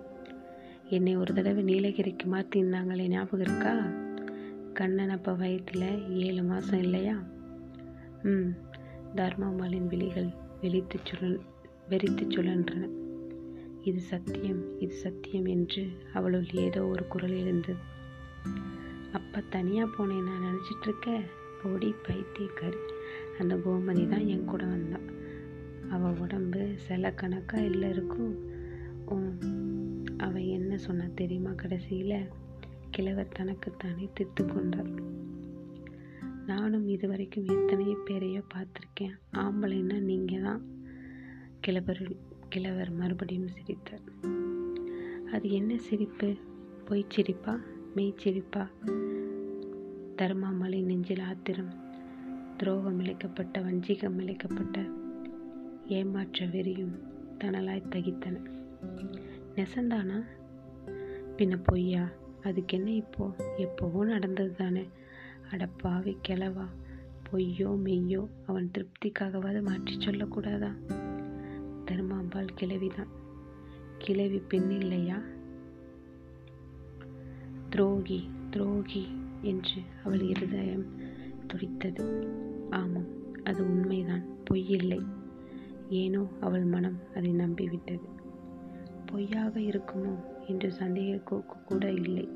என்னை 0.92 1.18
ஒரு 1.18 1.34
தடவை 1.34 1.64
நீலகிரிக்கு 1.64 2.26
மாற்றினாங்களே 2.32 3.08
ஞாபகம் 3.08 3.40
இருக்கா? 3.40 3.74
கண்ணன் 4.74 5.10
அப்போ 5.10 5.34
வயத்தில் 5.34 5.86
ஏழு 6.10 6.44
மாதம் 6.44 6.80
இல்லையா? 6.80 7.16
ம் 8.24 8.50
தர்மாமாலின் 9.16 9.88
விழிகள் 9.88 10.30
வெறித்து 10.62 10.98
சுழல் 11.04 11.40
வெறித்து 11.90 12.26
சுழன்றன. 12.26 12.90
இது 13.84 14.00
சத்தியம் 14.00 14.80
இது 14.80 14.96
சத்தியம் 14.96 15.46
என்று 15.46 15.84
அவளுள் 16.14 16.50
ஏதோ 16.56 16.86
ஒரு 16.86 17.08
குரல் 17.08 17.38
எழுந்தது. 17.38 17.80
அப்போ 19.12 19.42
தனியாக 19.50 19.90
போனேன் 19.96 20.28
நான் 20.28 20.46
நினச்சிட்ருக்க 20.46 21.20
பொடி 21.64 21.94
பைத்தியக்காரி 22.08 22.82
அந்த 23.40 23.56
கோமதி 23.56 24.10
தான் 24.10 24.28
என் 24.28 24.46
கூட 24.46 24.66
வந்தாள் 24.66 25.10
அவள் 25.90 26.20
உடம்பு 26.20 26.74
சில 26.76 27.12
கணக்காக 27.12 27.66
இல்லை 27.66 27.90
இருக்கும். 27.90 28.36
அவள் 30.22 30.46
என்ன 30.46 30.78
சொன்னா 30.78 31.04
தெரியுமா 31.16 31.52
கடைசியில்? 31.52 32.28
கிழவர் 32.90 33.28
தனக்குத்தானே 33.28 34.10
தித்து 34.14 34.46
கொண்டார். 34.46 34.90
நானும் 36.46 36.88
இதுவரைக்கும் 36.88 37.46
எத்தனையோ 37.46 37.98
பேரையோ 38.06 38.44
பார்த்துருக்கேன். 38.54 39.18
ஆம்பளைன்னா 39.34 40.00
நீங்கள் 40.00 40.42
தான். 40.42 40.62
கிழவர் 41.60 42.02
கிழவர் 42.50 42.92
மறுபடியும் 42.92 43.48
சிரித்தார். 43.48 44.02
அது 45.32 45.52
என்ன 45.52 45.78
சிரிப்பு? 45.78 46.36
பொய் 46.86 47.06
சிரிப்பா? 47.10 47.60
மெய் 47.96 48.14
சிரிப்பா? 48.18 48.70
தர்மாமலை 50.18 50.84
நெஞ்சில் 50.84 51.20
ஆத்திரம். 51.20 51.74
துரோகம் 52.58 53.00
இழைக்கப்பட்ட 53.00 53.62
வஞ்சிகம் 53.62 54.20
இழைக்கப்பட்ட 54.20 54.86
ஏமாற்ற 55.88 56.46
வெறியும் 56.46 56.96
தனலாய் 57.40 57.90
தகித்தன. 57.90 58.36
நெசந்தானா? 59.56 60.24
பின்ன 61.38 61.60
பொய்யா? 61.64 62.10
அதுக்கு 62.44 62.78
என்ன 62.78 62.92
இப்போ? 62.92 63.36
எப்போவோ 63.58 64.06
நடந்தது 64.06 64.56
தானே. 64.56 64.88
அடப்பாவி 65.52 66.18
கிளவா 66.28 66.66
பொய்யோ 67.32 67.78
மெய்யோ 67.78 68.28
அவன் 68.48 68.72
திருப்திக்காகவாது 68.78 69.62
மாற்றி 69.62 69.96
சொல்லக்கூடாதா? 69.96 70.72
தர்மாம்பாள் 71.86 72.48
கிழவிதான். 72.60 73.08
கிழவி 73.98 74.40
பெண் 74.40 74.70
இல்லையா? 74.70 75.22
துரோகி 77.70 78.30
துரோகி 78.50 79.08
என்று 79.42 79.82
அவள் 80.04 80.22
இருதயம் 80.22 80.86
துடித்தது. 81.48 82.30
ஆமாம் 82.70 83.44
அது 83.44 83.64
உண்மைதான். 83.64 84.24
பொய்யில்லை 84.44 85.06
ஏனோ 85.90 86.28
அவள் 86.40 86.64
மனம் 86.64 87.00
அதை 87.16 87.36
நம்பிவிட்டது. 87.36 88.20
பொய்யாக 89.12 89.60
இருக்குமோ 89.60 90.16
என்று 90.48 90.72
சந்தேகிக்க 90.72 91.44
கூட 91.66 91.92
இல்லை. 91.92 92.30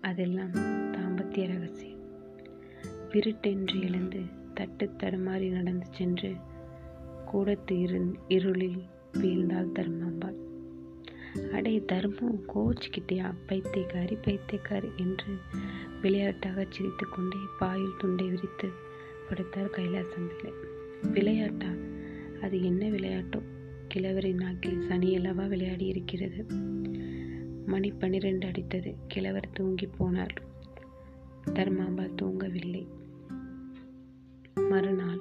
அதெல்லாம் 0.00 0.54
தாம்பத்திய 0.94 1.46
ரகசியம். 1.46 2.02
விருட்டென்று 3.10 3.82
எழுந்து 3.82 4.20
தட்டு 4.54 4.90
தடுமாறி 4.98 5.50
நடந்து 5.50 5.86
சென்று 5.90 6.34
கூடத்து 7.24 7.80
இரு 7.80 8.14
இருளில் 8.28 8.82
வீழ்ந்தாள் 9.12 9.72
தர்மாம்பாள். 9.74 10.38
அடே 11.52 11.82
தர்மம் 11.86 12.38
கோச்சிக்கிட்டியா 12.54 13.34
பைத்தியக்காரி 13.48 14.16
பைத்தியக்காரி 14.26 14.90
என்று 14.96 15.32
விளையாட்டாக 16.02 16.66
சிரித்து 16.70 17.06
கொண்டே 17.08 17.36
பாயில் 17.58 17.98
துண்டை 17.98 18.26
விரித்து 18.26 18.68
படுத்தார் 19.28 19.74
கைலாசம் 19.76 20.28
பிள்ளை 20.28 20.52
விளையாட்டா? 21.12 21.70
அது 22.42 22.64
என்ன 22.64 22.88
விளையாட்டோ? 22.88 23.40
கிழவரின் 23.96 24.36
நாக்கில் 24.36 24.88
சனியளவா 24.88 25.48
விளையாடி 25.48 25.86
இருக்கிறது 25.86 26.46
மணி 27.66 27.90
பன்னிரண்டு 27.90 28.46
அடித்தது. 28.46 28.94
கிழவர் 29.08 29.48
தூங்கி 29.52 29.88
போனார். 29.98 30.36
தர்மாம்பா 31.44 32.10
தூங்கவில்லை. 32.22 32.86
மறுநாள். 34.54 35.18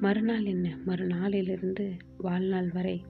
மறுநாள் 0.00 0.44
என்ன? 0.44 0.78
மறுநாளிலிருந்து 0.86 1.98
வாழ்நாள் 2.18 2.70
வரை 2.72 3.04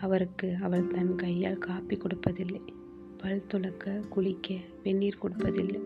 அவருக்கு 0.00 0.56
அவள் 0.62 0.86
தன் 0.86 1.14
கையால் 1.14 1.58
காப்பி 1.58 1.96
கொடுப்பதில்லை. 1.96 2.60
பல் 3.16 3.46
துளக்க 3.46 4.00
குளிக்க 4.08 4.54
வெந்நீர் 4.82 5.18
கொடுப்பதில்லை. 5.22 5.80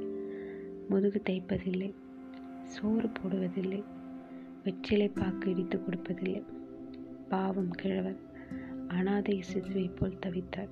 முதுகு 0.89 1.23
தைப்பதில்லை 1.31 1.95
சோறு 2.65 3.09
போடுவதில்லை. 3.09 3.85
வெற்றிலை 4.65 5.09
பாக்கு 5.09 5.51
இடித்து 5.51 5.79
கொடுப்பதில்லை. 5.79 6.63
பாவம் 7.29 7.71
கிழவர் 7.71 8.17
அனாதை 8.89 9.45
சிசுவை 9.55 9.97
போல் 9.97 10.19
தவித்தார். 10.27 10.69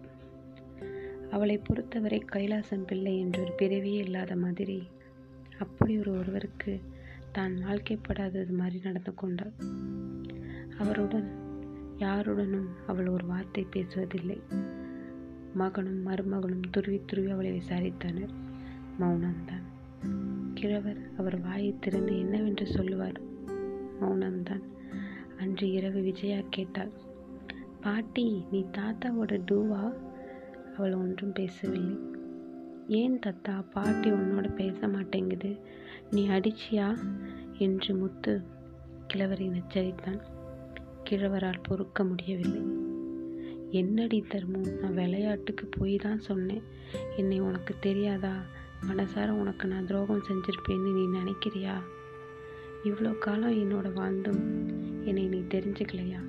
அவளை 1.30 1.58
பொறுத்தவரை 1.58 2.24
கைலாசம் 2.32 2.86
பிள்ளை 2.86 3.18
என்றொரு 3.18 3.52
பிறவியே 3.58 3.98
இல்லாத 3.98 4.36
மாதிரி 4.36 4.82
அப்படி 5.58 5.98
ஒரு 5.98 6.18
ஒருவருக்கு 6.18 6.80
தான் 7.32 7.54
வாழ்க்கைப்படாதது 7.54 8.50
மாதிரி 8.50 8.80
நடந்து 8.82 9.14
கொண்டாள். 9.14 9.52
அவருடன் 10.78 11.30
யாருடனும் 11.98 12.68
அவள் 12.86 13.08
ஒரு 13.08 13.26
வார்த்தை 13.26 13.66
பேசுவதில்லை. 13.76 14.40
மகனும் 15.54 16.06
மருமகளும் 16.06 16.70
துருவி 16.70 17.00
துருவி 17.06 17.30
அவளை 17.30 17.52
விசாரித்தனர். 17.52 18.34
மௌனம்தான். 19.00 19.66
கிழவர் 20.54 21.00
அவர் 21.16 21.40
வாயை 21.40 21.74
திறந்து 21.80 22.18
என்னவென்று 22.18 22.66
சொல்லுவார்? 22.66 23.20
மௌனம்தான். 24.00 24.62
அன்று 25.42 25.72
இரவு 25.72 26.00
விஜயா 26.00 26.38
கேட்டாள் 26.50 26.90
பாட்டி 27.80 28.44
நீ 28.50 28.64
தாத்தாவோட 28.72 29.40
டூவா? 29.50 29.92
அவள் 30.76 30.94
ஒன்றும் 30.94 31.32
பேசவில்லை. 31.32 31.98
ஏன் 32.88 33.18
தத்தா? 33.26 33.64
பாட்டி 33.70 34.12
உன்னோட 34.12 34.54
பேச 34.54 34.88
மாட்டேங்குது. 34.88 35.58
நீ 36.10 36.28
அடிச்சியா? 36.28 36.98
என்று 37.58 37.94
முத்து 37.94 38.42
கிழவரை 39.14 39.52
எச்சரித்தான். 39.52 40.20
கிழவரால் 41.10 41.62
பொறுக்க 41.62 42.04
முடியவில்லை. 42.04 42.62
என்னடி 43.70 44.24
தர்மம் 44.28 44.78
நான் 44.78 44.94
விளையாட்டுக்கு 44.94 45.66
போய் 45.66 45.96
தான் 45.96 46.20
சொன்னேன். 46.20 46.62
என்னை 47.16 47.40
உனக்கு 47.40 47.74
தெரியாதா? 47.80 48.34
மனசார 48.88 49.28
உனக்கு 49.28 49.68
நான் 49.68 49.86
துரோகம் 49.86 50.24
செஞ்சிருப்பேன்னு 50.28 50.92
நீ 50.92 51.18
நினைக்கிறியா? 51.18 51.74
இவ்வளோ 52.84 53.18
காலம் 53.18 53.52
என்னோட 53.52 53.92
வாழ்ந்தும் 53.92 54.81
என்னை 55.04 55.28
நீ 55.28 55.38
தெரிஞ்சுக்கலையா? 55.38 56.20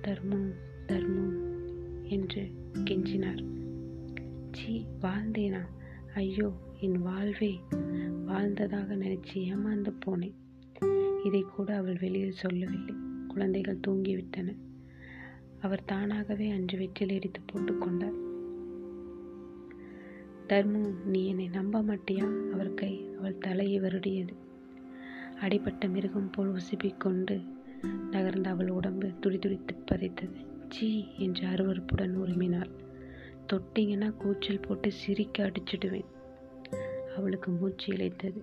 தர்மம் 0.00 0.52
தர்மம் 0.86 1.36
என்று 2.02 2.50
கெஞ்சினார். 2.74 3.44
சி 4.52 4.86
வாழ்ந்தேனா? 5.00 5.60
ஐயோ 6.14 6.52
என் 6.80 7.02
வாழ்வே. 7.02 7.60
வாழ்ந்ததாக 8.26 8.96
நினைச்சு 8.96 9.34
ஏமாந்து 9.34 9.92
போனேன். 10.06 10.34
இதை 11.24 11.44
கூட 11.56 11.76
அவள் 11.76 11.96
வெளியில் 12.00 12.32
சொல்லவில்லை. 12.32 12.94
குழந்தைகள் 13.28 13.80
தூங்கிவிட்டன. 13.88 14.56
அவர் 15.60 15.84
தானாகவே 15.84 16.50
அன்று 16.50 16.78
வெற்றில் 16.78 17.08
எடுத்து 17.08 17.40
போட்டுக்கொண்டார் 17.40 18.26
தர்மு 20.48 21.04
நீ 21.04 21.26
என்னை 21.26 21.48
நம்ப 21.48 21.82
மாட்டியா? 21.82 22.50
அவர் 22.50 22.74
கை 22.74 23.08
அவள் 23.18 23.38
தலையை 23.38 23.80
வருடியது. 23.80 24.32
அடிபட்ட 25.40 25.88
மிருகம் 25.88 26.30
போல் 26.30 26.52
உசுப்பிக்கொண்டு 26.52 27.56
நகர்ந்த 27.84 28.44
அவள் 28.44 28.70
உடம்பு 28.70 29.12
துடிதுடித்து 29.20 29.76
பதைத்தது. 29.90 30.46
சீ 30.68 31.06
என்று 31.16 31.48
அருவறுப்புடன் 31.48 32.18
உரிமினாள். 32.18 32.70
தொட்டிங்கன்னா 33.52 34.16
கூச்சல் 34.16 34.60
போட்டு 34.60 34.92
சிரிக்க 34.92 35.50
அடிச்சிடுவேன். 35.50 36.04
அவளுக்கு 37.16 37.50
மூச்சு 37.50 37.94
இழைத்தது. 37.94 38.42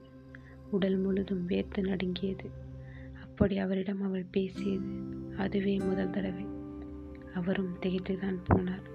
உடல் 0.71 0.98
முழுதும் 0.98 1.50
வேர்த்து 1.50 1.82
நடுங்கியது. 1.82 2.50
அப்படி 3.24 3.58
அவரிடம் 3.58 4.02
அவள் 4.02 4.26
பேசியது 4.32 4.86
அதுவே 5.38 5.78
முதல் 5.78 6.10
தடவை. 6.10 6.45
அவரும் 7.34 7.78
திகைத்துதான் 7.82 8.39
போனார். 8.54 8.89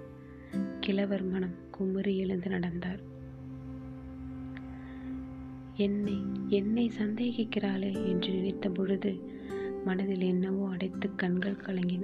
கிழவர் 0.79 1.23
மனம் 1.23 1.55
குமுறி 1.71 2.17
எழுந்து 2.17 2.49
நடந்தார். 2.49 2.99
என்னை 5.75 6.21
என்னை 6.47 6.91
சந்தேகிக்கிறாளே 6.97 8.07
என்று 8.07 8.33
நினைத்த 8.33 8.69
பொழுது 8.69 9.30
மனதில் 9.85 10.21
என்னவோ 10.21 10.69
அடைத்து 10.69 11.15
கண்கள் 11.15 11.63
கலங்கின. 11.65 12.03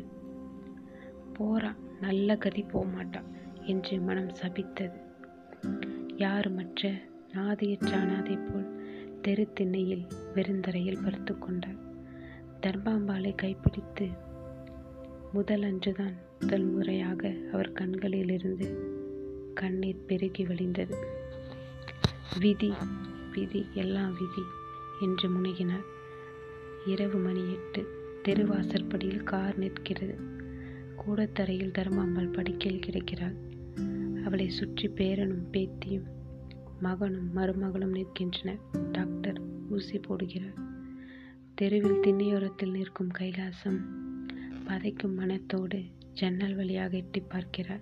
போறா 1.40 1.76
நல்ல 2.02 2.36
கதி 2.36 2.64
போமாட்டா 2.64 3.22
என்று 3.66 4.02
மனம் 4.02 4.32
சபித்தது. 4.42 4.98
யாருமற்ற 6.18 6.92
நாதியற்ற 7.34 7.92
அனாதை 7.94 8.38
போல் 8.38 8.70
தெரு 9.22 9.54
திண்ணையில் 9.54 10.06
வெறுந்தரையில் 10.36 11.04
பருத்து 11.04 11.38
கொண்டார் 11.38 11.82
தர்மாம்பாளை 12.62 13.36
கைப்பிடித்து 13.36 14.08
முதல் 15.34 15.64
அன்றுதான் 15.64 16.16
முதல் 16.42 16.66
முறையாக 16.66 17.32
அவர் 17.52 17.72
கண்களிலிருந்து 17.72 18.68
கண்ணீர் 19.54 20.06
பெருகி 20.06 20.46
வழிந்தது. 20.46 20.96
விதி 22.40 22.72
விதி 23.34 23.66
எல்லாம் 23.74 24.14
விதி 24.14 24.44
என்று 25.02 25.28
முனைகினார் 25.30 25.88
இரவு 26.88 27.18
மணி 27.18 27.52
எட்டு. 27.52 27.88
தெருவாசற்படியில் 28.24 29.24
கார் 29.24 29.58
நிற்கிறது. 29.58 30.16
கூடத்தரையில் 30.98 31.72
தர்மாம்பாள் 31.72 32.34
படுக்கையில் 32.34 32.80
கிடக்கிறாள். 32.80 33.36
அவளை 34.24 34.50
சுற்றி 34.50 34.88
பேரனும் 34.88 35.46
பேத்தியும் 35.52 36.06
மகனும் 36.80 37.36
மருமகளும் 37.36 37.92
நிற்கின்றனர். 37.92 38.60
டாக்டர் 38.92 39.42
ஊசி 39.70 40.00
போடுகிறார். 40.00 40.58
தெருவில் 41.56 42.00
திண்ணையோரத்தில் 42.00 42.72
நிற்கும் 42.72 43.12
கைலாசம் 43.20 43.80
பதைக்கும் 44.68 45.16
மனத்தோடு 45.16 45.84
ஜன்னல் 46.14 46.56
வழியாக 46.56 46.98
எட்டி 46.98 47.20
பார்க்கிறார். 47.20 47.82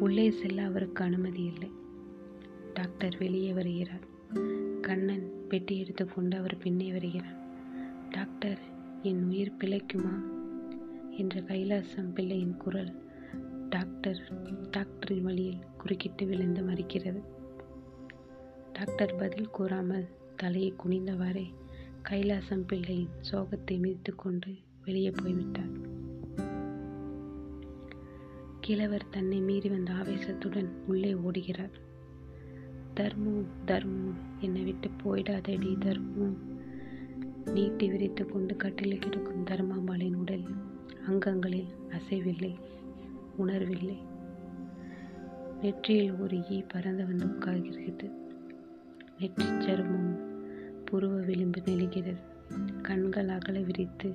உள்ளே 0.00 0.30
செல்ல 0.30 0.64
அவருக்கு 0.64 1.04
அனுமதி 1.04 1.42
இல்லை. 1.42 1.70
டாக்டர் 2.74 3.16
வெளியே 3.18 3.52
வருகிறார். 3.52 4.06
கண்ணன் 4.80 5.32
பெட்டி 5.48 5.78
எடுத்துக்கொண்டு 5.78 6.36
அவர் 6.36 6.58
பின்னே 6.58 6.92
வருகிறார். 6.92 7.39
டாக்டர் 8.10 8.58
என் 9.02 9.24
உயிர் 9.24 9.56
பிழைக்குமா? 9.58 10.14
என்ற 11.10 11.40
கைலாசம் 11.40 12.12
பிள்ளையின் 12.14 12.56
குரல் 12.56 13.02
டாக்டர் 13.68 14.32
டாக்டரின் 14.70 15.22
வழியில் 15.22 15.64
குறுக்கிட்டு 15.78 16.26
விழுந்து 16.26 16.62
மறிக்கிறது. 16.62 17.22
டாக்டர் 18.72 19.16
பதில் 19.16 19.50
கூறாமல் 19.50 20.08
தலையை 20.36 20.74
குனிந்தவாறே 20.84 21.46
கைலாசம் 22.08 22.66
பிள்ளையின் 22.66 23.08
சோகத்தை 23.32 23.78
மிதித்து 23.78 24.14
கொண்டு 24.14 24.54
வெளியே 24.84 25.10
போய்விட்டார். 25.10 25.74
கிழவர் 28.60 29.08
தன்னை 29.10 29.40
மீறி 29.40 29.68
வந்த 29.68 29.92
ஆவேசத்துடன் 29.92 30.68
உள்ளே 30.86 31.12
ஓடுகிறார். 31.12 31.72
தர்மு 32.96 33.44
தர்மு 33.66 34.12
என்னை 34.40 34.62
விட்டு 34.62 34.90
போயிடாதடி 35.04 35.78
தர்மு 35.78 36.49
நீட்டி 37.44 37.90
விரித்து 37.90 38.26
கொண்டு 38.26 38.56
கட்டிலில் 38.56 38.98
கிடக்கும் 38.98 39.44
தர்மாம்பாளின் 39.44 40.14
உடல் 40.14 40.42
அங்கங்களில் 41.06 41.68
அசைவில்லை 41.88 42.54
உணர்வில்லை. 43.36 43.98
நெற்றியில் 45.60 46.16
ஒரு 46.16 46.50
ஈ 46.50 46.62
பறந்து 46.62 47.06
வந்து 47.06 47.26
உட்கார்கிறது. 47.26 48.10
நெற்றிச் 49.18 49.60
சருமம் 49.60 50.18
புருவ 50.84 51.24
விளிம்பு 51.24 51.60
நெழுகிறது 51.60 52.16
கண்கள் 52.82 53.28
அகல 53.28 53.60
விரித்து 53.60 54.14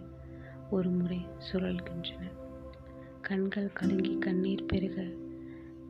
ஒரு 0.70 0.90
முறை 0.90 1.26
சுழல்கின்றன. 1.52 2.32
கண்கள் 3.22 3.74
கலங்கி 3.74 4.18
கண்ணீர் 4.18 4.66
பெருக 4.66 5.04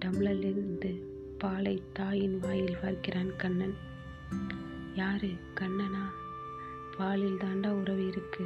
டம்ளரிலிருந்து 0.06 1.04
பாலை 1.38 1.82
தாயின் 1.94 2.40
வாயில் 2.40 2.78
பார்க்கிறான் 2.82 3.36
கண்ணன். 3.36 3.74
யாரு? 4.96 5.30
கண்ணனா? 5.60 6.25
பாலில் 6.98 7.38
தாண்டா 7.38 7.70
உறவு 7.82 8.08
இருக்கு. 8.08 8.46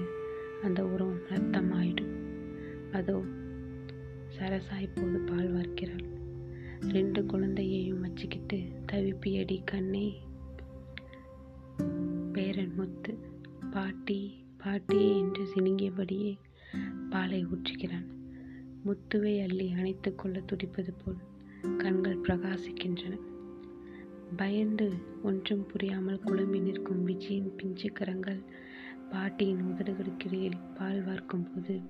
அந்த 0.64 0.86
உறவும் 0.86 1.22
ரத்தம் 1.30 1.72
ஆயிடும் 1.74 2.16
அதோ 2.92 3.18
சரசா 4.38 4.78
இப்போது 4.82 5.20
பால் 5.20 5.52
வார்க்கிறாள் 5.56 6.06
ரெண்டு 6.90 7.26
குழந்தையையும் 7.26 8.02
வச்சுக்கிட்டு 8.02 8.58
தவிப்பியடி 8.92 9.58
கண்ணே 9.64 10.08
பேரன் 12.34 12.76
முத்து. 12.76 13.14
பாட்டி 13.72 14.20
பாட்டி 14.64 15.00
என்று 15.18 15.44
சினுங்கியபடியே 15.54 16.32
பாலை 17.10 17.46
ஊற்றுகிறான். 17.46 18.08
முத்துவை 18.86 19.34
அள்ளி 19.44 19.68
அணைத்து 19.72 20.16
கொள்ள 20.16 20.40
துடிப்பது 20.40 20.94
போல் 21.02 21.22
கண்கள் 21.78 22.24
பிரகாசிக்கின்றன. 22.26 23.16
பயந்து 24.36 25.09
ஒன்றும் 25.24 25.66
புரியாமல் 25.66 26.20
குழம்பி 26.26 26.62
நிற்கும் 26.62 27.08
விஜயின் 27.08 27.48
பிஞ்சு 27.48 27.92
கரங்கள் 27.92 28.42
பாட்டியின் 29.10 29.64
உதடுகளுக்கிடையில் 29.64 30.60
பால் 30.78 31.04
வார்க்கும் 31.04 31.48
போது 31.54 31.82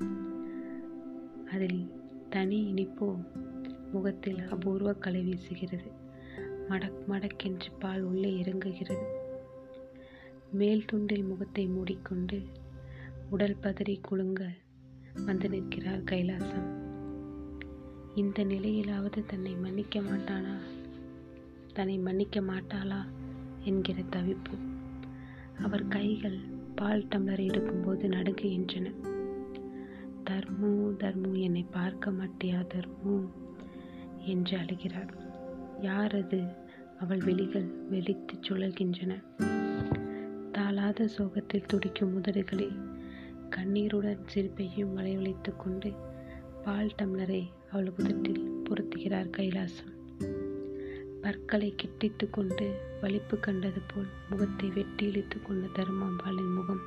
அதில் 1.52 1.92
தனி 2.30 2.74
இனிப்போ 2.74 3.16
முகத்தில் 3.92 4.48
அபூர்வ 4.50 4.94
கலை 4.94 5.22
வீசுகிறது. 5.22 5.92
மடக் 6.70 7.04
மடக்கென்று 7.10 7.72
பால் 7.80 8.02
உள்ளே 8.02 8.42
இறங்குகிறது. 8.42 9.06
மேல் 10.52 10.86
துண்டில் 10.92 11.28
முகத்தை 11.28 11.66
மூடிக்கொண்டு 11.66 12.42
உடல் 13.30 13.58
பதறி 13.62 14.00
குலுங்க 14.02 14.50
வந்து 15.26 15.50
நிற்கிறார் 15.50 16.04
கைலாசம். 16.04 16.68
இந்த 18.16 18.44
நிலையிலாவது 18.44 19.26
தன்னை 19.26 19.56
மன்னிக்க 19.56 20.00
மாட்டானா? 20.00 20.58
தன்னை 21.74 21.98
மன்னிக்க 21.98 22.42
மாட்டாளா? 22.42 23.06
என்கிற 23.64 24.02
தவிப்பு. 24.12 24.58
அவர் 25.64 25.88
கைகள் 25.88 26.38
பால் 26.76 27.06
டம்ளர் 27.16 27.42
எடுக்கும்போது 27.42 28.08
நடுங்குகின்றன 28.08 28.94
தர்மு 30.30 30.96
தர்மு 30.98 31.40
என்னை 31.40 31.66
பார்க்க 31.72 32.12
மாட்டியா 32.12 32.66
தர்மு? 32.74 33.30
என்று 34.20 34.58
அழுகிறார். 34.58 35.14
யார் 35.82 36.16
அது? 36.16 36.44
அவள் 37.00 37.18
விழிகள் 37.18 37.68
வெளித்து 37.90 38.40
சுழல்கின்றன. 38.40 39.24
தாளாத 40.52 41.08
சோகத்தில் 41.08 41.66
துடிக்கும் 41.66 42.16
உதடுகளில் 42.16 42.78
கண்ணீருடன் 43.50 44.28
சிரிப்பையும் 44.28 44.98
வளைவழித்து 44.98 45.56
கொண்டு 45.58 45.94
பால் 46.64 46.92
டம்ளரை 47.02 47.50
அவள் 47.72 47.92
உதட்டில் 47.98 48.64
பொருத்துகிறார் 48.64 49.30
கைலாசம். 49.30 50.49
பற்களை 51.22 51.74
கிட்டித்து 51.76 52.30
கொண்டு 52.30 52.66
வலிப்பு 53.02 53.40
கண்டது 53.40 53.82
போல் 53.88 54.08
முகத்தை 54.30 54.70
வெட்டி 54.70 55.06
இழுத்து 55.06 55.42
கொண்ட 55.42 55.66
தருமாம்பாலின் 55.68 56.54
முகம் 56.54 56.84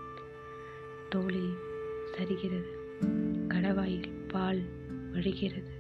தோழி 1.09 1.47
சரிகிறது. 2.15 2.71
கடவாயில் 3.49 4.09
பால் 4.29 4.63
வழிகிறது. 5.13 5.73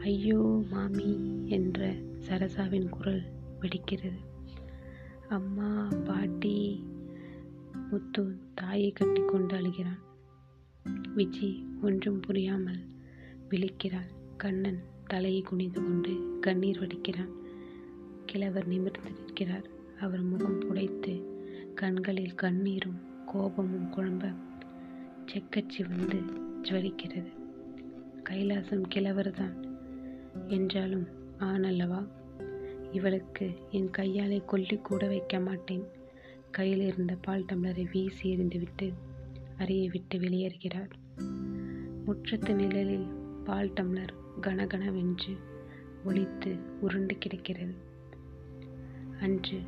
ஐயோ 0.00 0.64
மாமி 0.70 1.10
என்ற 1.46 1.94
சரசாவின் 2.28 2.88
குரல் 2.88 3.22
வெடிக்கிறது. 3.60 4.20
அம்மா 5.28 5.88
பாட்டி 6.04 6.84
முத்து 7.90 8.24
தாயை 8.54 8.92
கட்டி 8.92 9.22
கொண்டு 9.24 9.56
அழுகிறான் 9.56 10.02
விஜி 11.16 11.50
ஒன்றும் 11.82 12.20
புரியாமல் 12.20 12.82
விழிக்கிறாள். 13.50 14.10
கண்ணன் 14.36 14.80
தலையை 15.08 15.42
குனிந்து 15.42 15.80
கொண்டு 15.82 16.38
கண்ணீர் 16.40 16.80
வடிக்கிறான். 16.80 17.32
கிழவர் 18.26 18.66
நிமிர்ந்து 18.66 19.10
நிற்கிறார். 19.10 19.66
அவர் 20.00 20.22
முகம் 20.22 20.60
புடைத்து 20.60 21.14
கண்களில் 21.74 22.34
கண்ணீரும் 22.34 22.98
கோபமும் 23.26 23.88
குழம்ப 23.92 24.34
செக்கச்சி 25.26 25.80
வந்து 25.88 26.18
ஜுவலிக்கிறது 26.62 27.32
கைலாசம் 28.30 28.84
கிழவர்தான் 28.94 29.56
என்றாலும் 30.46 31.06
ஆனல்லவா 31.38 32.00
இவளுக்கு 32.92 33.46
என் 33.70 33.90
கையாலே 33.90 34.42
கொல்லி 34.46 34.76
கூட 34.76 35.06
வைக்க 35.06 35.40
மாட்டேன். 35.40 35.84
கையில் 36.50 36.80
இருந்த 36.80 37.16
பால் 37.20 37.44
டம்ளரை 37.52 37.86
வீசி 37.92 38.36
எறிந்துவிட்டு 38.36 38.92
அறையை 39.58 39.88
விட்டு 39.88 40.18
வெளியேறுகிறார். 40.18 40.90
முற்றத்து 42.06 42.54
நிழலில் 42.54 43.08
பால் 43.44 43.72
டம்ளர் 43.72 44.14
கனகனவென்று 44.40 45.36
ஒளித்து 46.04 46.58
உருண்டு 46.80 47.18
கிடக்கிறது. 47.18 47.74
அன்று 49.20 49.60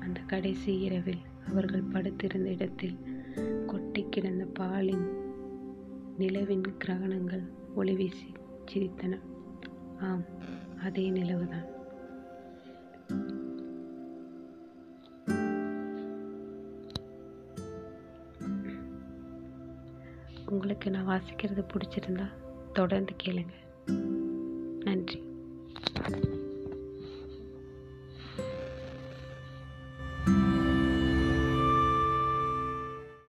அந்த 0.00 0.20
கடைசி 0.20 0.78
இரவில் 0.78 1.22
அவர்கள் 1.48 1.82
படுத்திருந்த 1.82 2.50
இடத்தில் 2.50 2.96
கொட்டி 3.66 4.06
கிடந்த 4.10 4.44
பாலின் 4.44 5.06
நிலவின் 6.18 6.64
கிரகணங்கள் 6.84 7.44
ஒளி 7.74 7.94
வீசி 7.94 8.32
சிரித்தன. 8.72 9.20
ஆம் 10.00 10.24
அதே 10.82 11.10
நிலவுதான். 11.10 11.72
உங்களுக்கு 20.48 20.90
நான் 20.90 21.08
வாசிக்கிறது 21.08 21.64
பிடிச்சிருந்தா 21.72 22.26
தொடர்ந்து 22.72 23.12
கேளுங்கள் 23.16 23.62